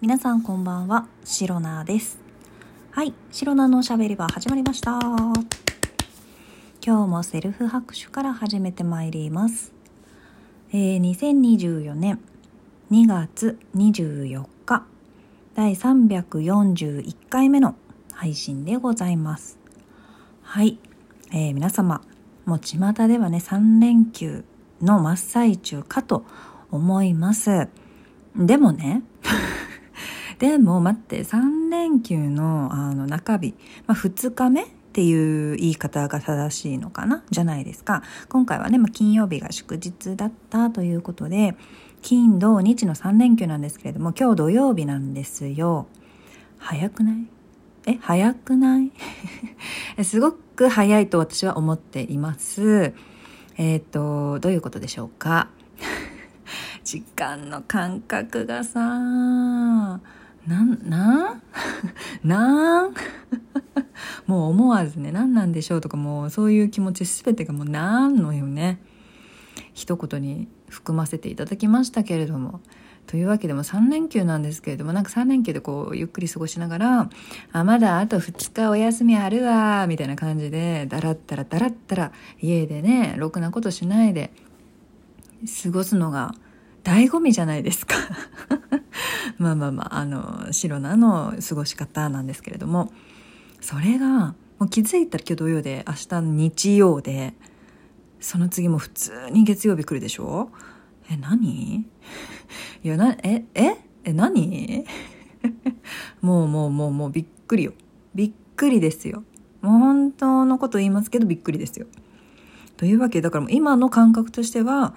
[0.00, 2.20] 皆さんこんばんは、シロナです。
[2.92, 4.92] はい、シロナのおしゃべり場始まりました。
[4.96, 5.42] 今
[6.80, 9.72] 日もセルフ拍手から始めてまいります。
[10.72, 12.20] えー、2024年
[12.92, 14.84] 2月24日、
[15.56, 17.74] 第341回目の
[18.12, 19.58] 配信でございます。
[20.42, 20.78] はい、
[21.32, 22.02] えー皆様、
[22.46, 22.78] もう巷
[23.08, 24.44] ではね、3連休
[24.80, 26.24] の真っ最中かと
[26.70, 27.66] 思います。
[28.36, 29.02] でもね、
[30.38, 33.54] でも待って、3連休のあの中日、
[33.86, 37.24] まあ、2日目っていう言い方が正しいのかな？
[37.30, 38.02] じゃないですか。
[38.28, 41.56] 今回はね、まあ、金曜日が祝日だったということで、
[42.02, 45.86] 金土日の3連休なんですけれども、今日土曜日なんですよ。
[46.58, 47.26] 早くない？
[47.86, 48.92] え、早くない？
[50.04, 52.92] すごく早いと私は思っています。
[53.56, 55.48] えっ、と、どういうことでしょうか？
[56.84, 60.00] 時間の感覚がさ、
[60.46, 61.42] なん、なん？
[62.24, 62.94] なん？
[64.26, 68.78] もう思わずね、何なんでしょうとかもうそういう気持ち全てがもうなんのよね。
[69.74, 72.60] 一言に含ませていただきましたけれども。
[73.08, 77.10] というわけでも3連休なんですけれども、なんか3連休でこう、ゆっくり過ごしながら、
[77.52, 84.30] あ、まだあと2日お休みあるわ、みたいな感じで、だらったらだらったら、家でね、ろくなことしないで、
[85.62, 86.34] 過ごすのが、
[86.84, 87.94] 醍醐味じゃないですか。
[89.38, 92.92] まあまあまあ、あの、シロナの過ごし方なんですけれども、
[93.60, 97.34] それが、もう気づいたら今日土曜で、明日日曜で、
[98.20, 100.50] その次も普通に月曜日来るでしょ？
[101.10, 101.86] え、何？
[102.82, 103.76] いや、な、え、え？
[104.04, 104.84] え、何？
[106.20, 107.72] もうもうもうもうびっくりよ。
[108.14, 109.22] びっくりですよ。
[109.62, 111.86] もう本当のこと言いますけどびっくりですよ。
[112.76, 114.94] というわけでだからもう今の感覚としては、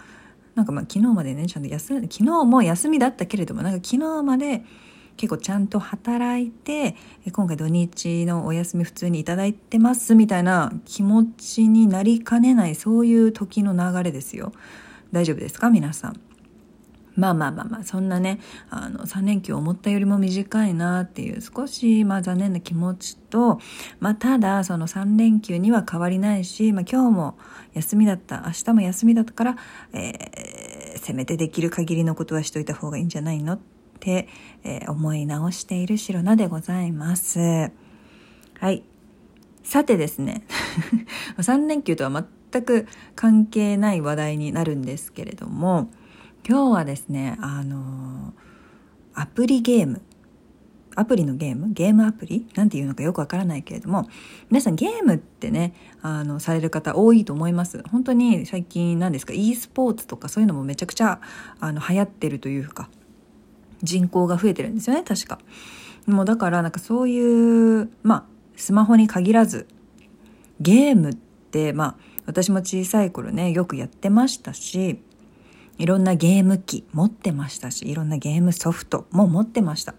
[0.55, 4.63] なんかまあ昨日までね、ちゃんと休ん、昨日も休みだったけれども、なんか昨日まで
[5.17, 6.95] 結構ちゃんと働いて、
[7.31, 14.51] 今回土日のお休み普通にいただいてますみたいな気持ちになりかねない、そういう時の流れですよ。
[15.11, 15.69] 大丈夫ですか？
[15.69, 16.19] 皆さん。
[17.21, 18.39] まあまあまあまあ、そんなね、
[18.71, 23.59] あの、3連休思ったよりも短いなっていう少し、まあ残念な気持ちと、
[23.99, 27.37] まあただ、その3連休には変わりないし、まあ今日も
[27.73, 29.57] 休みだった、明日も休みだったから、
[29.93, 33.59] えー、せめてできる限りのことはしといた方がいいんじゃないのっ
[33.99, 34.27] て、
[34.63, 37.71] えー思い直している白菜でございます。
[38.59, 38.81] はい。
[39.63, 40.41] さてですね、
[41.37, 45.91] 3連休とは全く関係ない話題になるんですけれども、
[46.47, 48.33] 今日はですね、あの、
[49.13, 50.01] アプリゲーム、
[50.95, 51.71] アプリのゲーム？
[51.71, 52.47] ゲームアプリ？
[52.55, 54.07] なんていうのかよくわからないけれども、
[54.49, 57.83] 皆さんゲームってね、あの、される方多いと思います。
[57.89, 61.21] 本当に最近何ですか、e スポーツとかそういうのもめちゃくちゃ、
[61.59, 62.89] あの、流行ってるというか、
[63.83, 65.39] 人口が増えてるんですよね、確か。
[66.07, 68.25] もうだからなんかそういう、まあ、
[68.57, 69.67] スマホに限らず、
[70.59, 74.99] ゲームって、まあ、私も小さい頃ね、よくやってましたし、
[75.77, 79.95] いろんなゲーム機持ってましたし、いろんなゲームソフトも持ってました。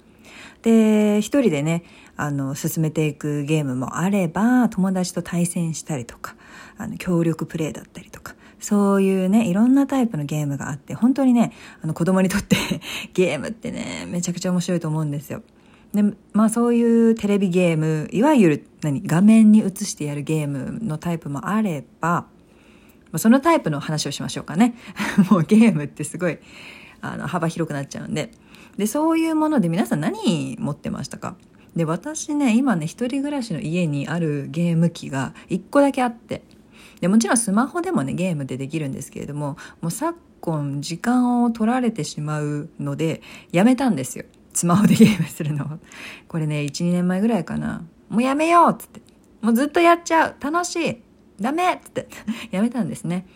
[0.62, 1.84] で、一人でね、
[2.16, 6.36] あの、進めていくゲームもあれば、友達と対戦したりとか、
[6.78, 11.52] あの、協力プレイだったりとか、そういうね、いろんなタイプのゲームがあって、本当にね、
[11.82, 12.56] あの、子供にとって
[13.12, 15.42] ゲームってね、めちゃくちゃ面白いと思うんですよ。
[15.92, 16.02] で、
[16.32, 22.26] まあそういうテレビゲーム、いわゆる何、画面に映してやるゲームのタイプもあれば、
[23.18, 24.74] そのタイプの話をしましょうかね。
[25.30, 26.38] もうゲームってすごい、
[27.00, 28.30] あの、幅広くなっちゃうんで。
[28.76, 31.36] で、そういうもので皆さん何持ってましたか？
[31.76, 36.42] で、私ね、今ね、一人暮らしの家にあるゲーム機が一個だけあって。
[37.00, 44.24] で、もちろんスマホでもね、ゲームでできるんですけれども、もう昨今時間を取られてしまうので、やめたんですよ。
[44.52, 45.68] スマホでゲームするのを。
[46.28, 47.82] これね、1、2年前ぐらいかな。
[48.10, 49.00] もうやめようっつって。
[49.40, 51.02] もうずっとやっちゃう楽しい
[51.42, 52.08] ダメっつって
[52.50, 53.26] やめたんですね。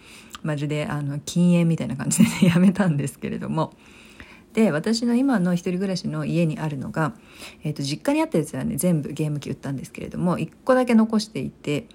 [0.42, 3.74] マジで、あの、禁煙みたいな感じでね、 やめたんですけれども。
[4.54, 7.14] で、私の今の一人暮らしの家にあるのが、
[7.62, 11.86] えっ、と、実家にあったやつはね、全部ゲーム機売ったんですけれども、1個だけ残していて、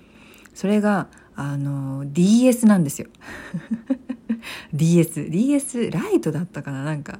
[0.54, 3.08] それが、あの、DS なんですよ。
[4.74, 5.30] DS。
[5.30, 7.20] DS ライトだったかななんか、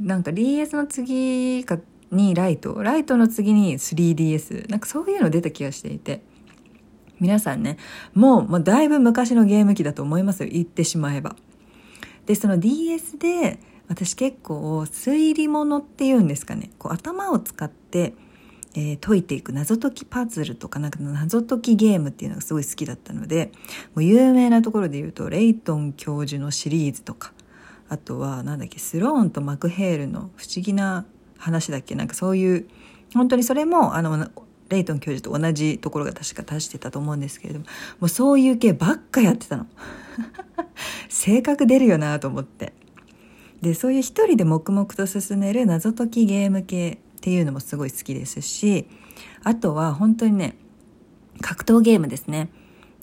[0.00, 1.78] なんか DS の次か
[2.10, 4.68] にライト、ライトの次に 3DS。
[4.70, 6.22] なんかそういうの出た気がしていて。
[7.20, 7.76] 皆さんね、
[8.14, 10.48] もう、もうだいぶ昔のゲーム機だと思いますよ。
[10.50, 11.36] 言ってしまえば。
[12.26, 16.70] で、その DS で、私結構推理物っていうんですかね。
[16.78, 18.14] こう頭を使って、
[18.76, 23.50] えー解いていく謎解きパズルとかなんか謎解きゲームっていうのがすごい好きだったので、
[23.96, 27.32] もう有名なところで言うと、レイトン教授のシリーズとか、
[27.88, 31.04] あとはなんだっけ、スローンとマクヘールの不思議な
[31.36, 32.68] 話だっけなんかそういう
[33.12, 34.30] 本当にそれもあの
[34.70, 37.66] レイトン教授と同じところが確か足してたと思うんですけれども
[37.98, 39.66] もうそういう系ばっかやってたの。
[41.10, 42.72] 性格出るよなと思って。
[43.60, 48.86] でそういう一人で黙々と進める謎解きゲーム系っていうのもすごい好きですし
[49.44, 50.56] あとは本当にね
[51.42, 52.48] 格闘ゲームですね。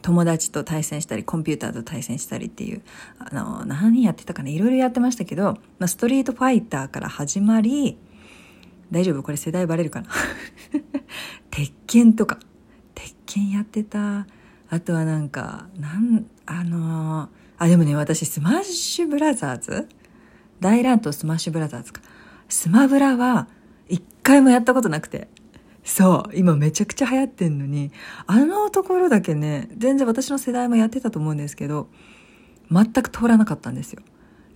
[0.04, 2.82] 友達と対戦したりコンピューターと対戦したりっていう
[3.20, 7.98] あの何やってたかないろいろやってましたけど、まあ、ストリートファイターから始まり
[8.92, 9.24] 大丈夫？
[9.24, 10.08] これ世代バレるかな？
[11.52, 12.40] 鉄拳とか。
[12.96, 14.28] 鉄拳やってた。
[14.70, 19.88] あとはなんかなんあのー、あでもね私スマッシュブラザーズ？
[20.60, 22.02] 大乱闘スマッシュブラザーズか。
[22.50, 23.48] スマブラは
[23.88, 25.28] 一回もやったことなくて。
[25.84, 27.92] そう今めちゃくちゃ流行ってんのに。
[28.26, 31.88] あのところだけね全然私の世代もやってたと思うんですけど
[32.70, 34.02] 全く通らなかったんですよ。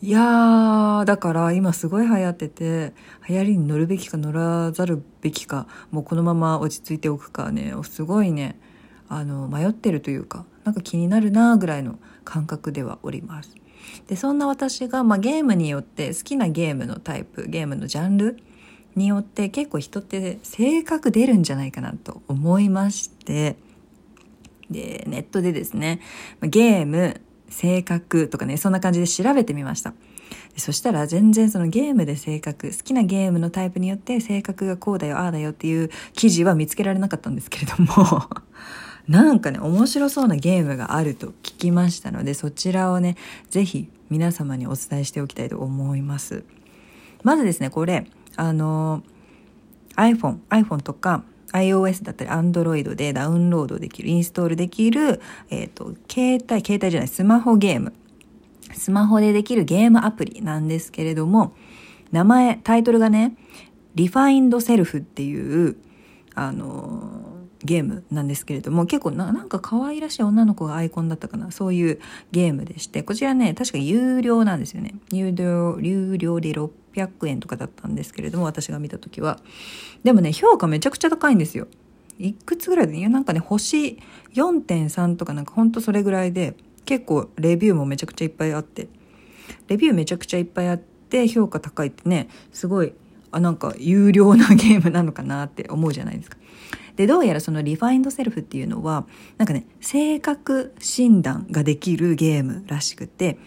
[0.04, 2.94] いやー、だから今すごい流行ってて、
[3.30, 8.60] 流行りに乗るべきか乗らざるべきか、もうこのまま落ち着いておくかね、すごいね、
[9.10, 13.54] あの、迷ってるというか、なんか気になるなぐらいの感覚ではおります。
[14.08, 18.38] で、そんな私が、まあ、ゲームによって好きなゲームのタイプ、ゲームのジャンル
[18.96, 23.56] によって結構人って性格出るんじゃないかなと思いまして、
[24.72, 26.00] で、ネットでですね、
[26.42, 27.22] ゲーム、
[27.52, 29.94] 性格とかね、そんな感じで調べてみました。
[30.58, 38.30] そしたら全然そのゲームで性格、好きなゲームのタイプによって性格がこうだよ、ああだよっていう記事は見つけられなかったんですけれども
[39.08, 43.18] なんかね、面白そうなゲームがあると聞きましたので、そちらをね、
[43.50, 46.44] ぜひ皆様にお伝えしておきたいと思います。
[47.24, 49.04] まずですね、これ、あの、
[49.96, 57.94] iPhone、iPhone とか iOS だったり Android でダウンロードできる、インストールできる、えっ、ー、と、携帯、携帯じゃない、スマホゲーム。
[58.74, 61.54] スマホでできるゲームアプリなんですけれども、
[62.12, 63.36] 名前、タイトルがね、
[63.96, 65.76] リファインドセルフっていう、
[66.34, 67.11] あの
[67.64, 71.52] ゲームなんですけれども結構ななんか可愛らしい女の子がアイコンだったかな。
[71.52, 72.00] そういう
[72.32, 74.96] ゲームでしてこちらね確か有料なんですよね。
[75.12, 79.40] 有料有料で600円とかだったんですけれども私が見た時は。
[80.04, 81.68] でもね評価めちゃくちゃ高いんですよ。
[82.20, 84.00] いくつぐらいでいやなんかね星
[84.34, 86.56] 4.3とかなんかほんとそれぐらいで
[86.86, 88.88] 結構レビューもめちゃくちゃいっぱいあって。
[89.68, 92.94] レビューめちゃくちゃいっぱいあって評価高いってねすごい
[93.32, 96.38] あなんか有料なゲームなのかなって思うじゃないですか。
[96.96, 99.06] で、どうやらそのリファインドセルフっていうのは、
[99.38, 103.38] なんかね、性格診断ができるゲームらしくて、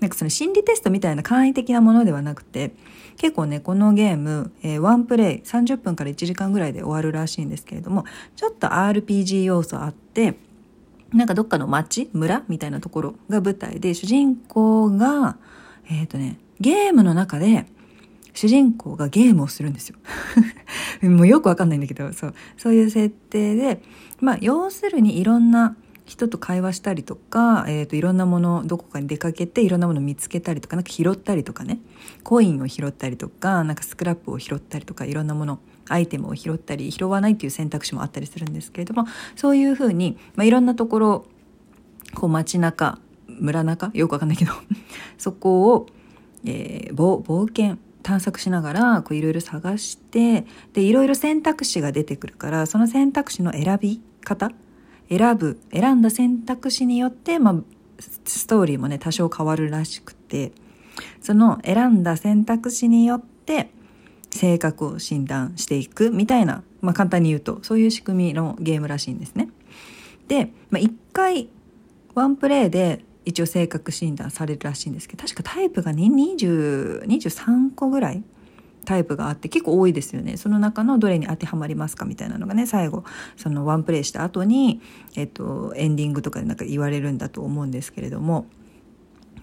[0.00, 2.74] なんかその心理テストみたいな簡易的なものではなくて、
[3.18, 8.04] 結構ね、このゲーム、えー、ワンプレイ30分から1時間ぐらいで終わるらしいんですけれども、
[8.34, 10.34] ちょっと RPG 要素あって、
[11.12, 15.36] なんかどっかの町村みたいなところが舞台で、主人公が、
[15.88, 17.66] えっ、ー、とね、ゲームの中で
[18.34, 19.96] 主人公がゲームをするんですよ。
[21.08, 23.82] もうよくわかんないんだけど、そう、そういう設定で、
[24.20, 31.80] まあ、要するにいろんな人と会話したりとか、えっ、ー、と、いろんなもの、どこかに出かけていろんなもの見つけたりとか、なんか拾ったりとかね、
[32.22, 39.06] コインを拾ったりとか、なんかスクラップを拾ったりとか、いろんなもの、アイテムを拾ったり、拾わないっていう選択肢もあったりするんですけれども、
[39.36, 41.26] そういうふうに、まあ、いろんなところ、
[42.14, 42.98] こう街中、
[43.28, 43.90] 村中？
[43.94, 44.52] よくわかんないけど。
[45.18, 45.86] そこを、
[46.44, 54.50] えー、冒険探索しながらいろいろ探してでいろいろ選択肢が出てくるからその選択肢の選び方
[55.08, 57.54] 選ぶ選んだ選択肢によって、まあ、
[57.98, 60.52] ストーリーもね多少変わるらしくて
[61.20, 63.70] その選んだ選択肢によって
[64.30, 69.48] 性格を診断していくみたいな、まあ、簡単に言うとそういう仕組みのゲームらしいんですね。
[70.28, 71.48] で、まあ、1回
[72.14, 78.22] ワンプレイで一応性格診断されるらしいんですけど確かタイプが20 23個ぐらい
[78.84, 80.36] タイプがあって結構多いですよね。
[80.36, 83.04] その中のどれに当てはまりますかみたいなのがね最後
[83.36, 84.80] そのワンプレイした後に
[85.14, 88.46] えっとエンディングとかでなんか言われるんだと思うんですけれども。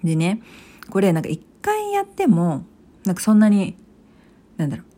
[0.03, 0.41] でね
[0.89, 2.65] これなんか一回やっても
[3.05, 3.75] なんかそんなに
[4.57, 4.88] なんだろう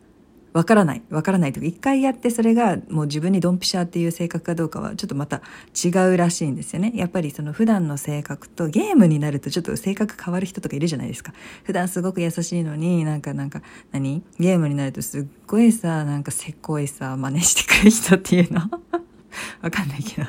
[0.52, 1.02] わからない。
[1.10, 5.40] わからないとか、一回やってそれがもう自分にドンピシャっていう性格かどうかはちょっとまた
[5.82, 6.92] 違うらしいんですよね。
[6.94, 11.32] やっぱりその普段の性格とゲームになるとちょっと性格変わる人とかいるじゃないですか。
[11.64, 14.22] 普段すごく優しいのになんかなんか何？
[14.38, 18.60] ゲームになるとすっごいさ、なんかせっこいさ、真似してくる人っていうの？
[19.62, 20.28] わかんないけど。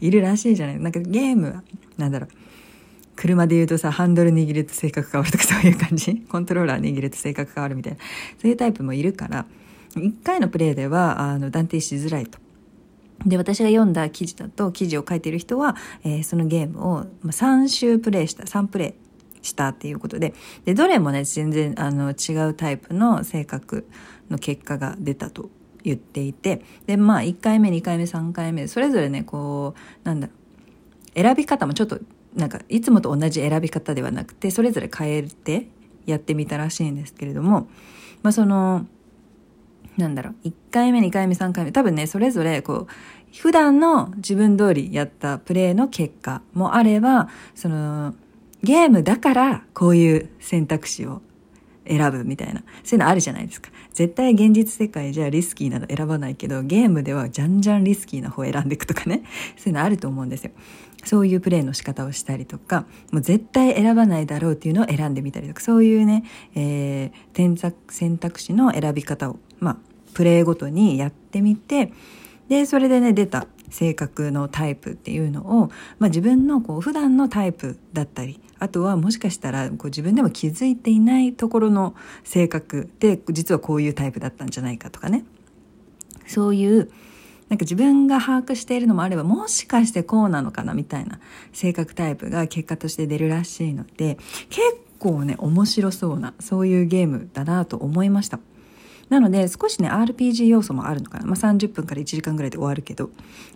[0.00, 1.62] いるらしいじゃないなんかゲーム、
[1.96, 2.28] なんだろう。
[3.16, 6.16] 車で言うとさ、ハンドル握ると性格変わるとかそういう感じ？
[6.28, 7.98] コントローラー握ると性格変わるみたいな。
[8.40, 9.46] そういうタイプもいるから、
[9.96, 12.38] 一回のプレイでは、あの、断定しづらいと。
[13.26, 18.94] で、私が読んだ記事だと、記事を書いている人は、えー、そのゲームを3週プレイした、3プレ
[19.42, 23.86] イしたっていうことで、で、どれもね、全然あの違うタイプの性格
[24.30, 25.50] の結果が出たと
[25.84, 30.28] 言っていて、で、まあ1回目、2回目、3回目、それぞれね、こう、なんだ、
[31.14, 32.00] 選び方もちょっと、
[32.34, 35.68] なんか、いつもと同じ選び方ではなくて、それぞれ変えて
[36.06, 37.68] やってみたらしいんですけれども、
[38.22, 38.86] まあその、
[39.96, 48.14] なんだろう、1回目、2回目、3回目、多分ね、それぞれ、こう、普段の自分通りやったプレイの結果もあれば、その、
[48.62, 51.20] ゲームだからこういう選択肢を
[51.86, 53.70] 選ぶみたいな、そういうのあるじゃないですか。
[53.92, 59.24] 絶対現実世界じゃリスキーなの選ばないけど、ゲームではじゃんじゃんリスキーな方を選んでいくとかね、
[59.56, 60.52] そういうのあると思うんですよ。
[61.04, 69.76] そういうプレイの仕方をしたりとか、もう絶対選ばないだろうっていうのを選んでみたりとか、そういうね、えー、選択肢の選び方を、まあ、
[70.14, 71.92] プレイごとにやってみて、
[72.48, 85.24] で、それでね、出た性格のタイプっていうのを、まあ、自分のこう普段のタイプだったりあとはもしかしたらこう自分でも気づいていないところの性格で実はこういうタイプだったんじゃないかとかね。
[86.26, 86.90] そういう
[87.52, 91.20] なんか自分が把握しているのもあればもしかしてこうなのかなみたいな
[91.52, 94.16] 性格タイプが結果として出るらしいので
[94.48, 94.62] 結
[94.98, 98.40] 構ね面白そうなそういうゲームだなと思いました。
[99.10, 103.10] なので少しね RPG 要素もあるのかな、まあ、30分から1時間ぐらいで終わるけど、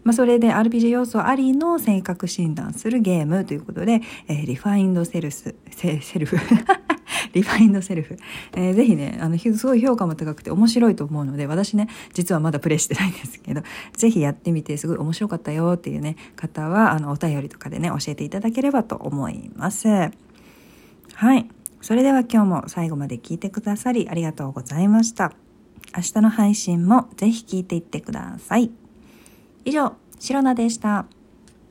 [0.05, 8.17] まあ、それで RPG 要素ありの性格診断するゲームということで、えー、 Refind セルスセ Self Refind Self。
[8.55, 13.63] えー、ぜひね、あの、すごい評価も高くて面白いと思うので、私ね、実はまだプレイしてないんですけど、
[13.93, 19.89] ぜひやってみて、すごい面白かったよっていうね、方は、あの、お便りとかでね、教えていただければと思います。
[19.89, 20.11] は
[21.37, 21.47] い。
[21.83, 25.33] それでは今日も最後まで聞いてくださりありがとうございました。
[25.95, 28.71] 明日の配信もぜひ聞いていってください。
[29.65, 31.07] 以上、シロナでした。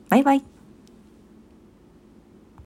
[0.08, 0.55] バイバイ。